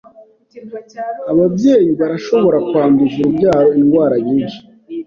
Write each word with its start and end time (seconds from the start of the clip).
Ababyeyi 1.31 1.89
barashobora 1.99 2.57
kwanduza 2.67 3.15
urubyaro 3.19 3.69
indwara 3.79 4.15
nyinshi. 4.27 4.59